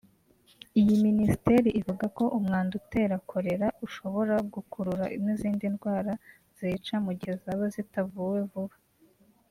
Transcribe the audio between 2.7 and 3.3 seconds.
utera